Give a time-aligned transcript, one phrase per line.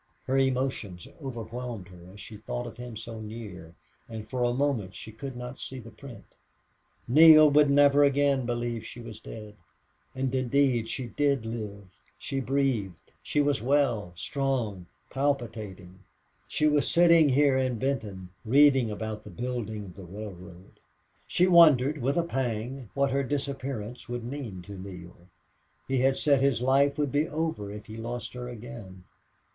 [0.25, 3.75] Her emotions overwhelmed her as she thought of him so near,
[4.09, 6.25] and for a moment she could not see the print.
[7.07, 9.55] Neale would never again believe she was dead.
[10.15, 11.83] And indeed she did live!
[12.17, 15.99] She breathed she was well, strong, palpitating.
[16.47, 20.79] She was sitting here in Benton, reading about the building of the railroad.
[21.27, 25.27] She wondered with a pang what her disappearance would mean to Neale.
[25.87, 29.03] He had said his life would be over if he lost her again.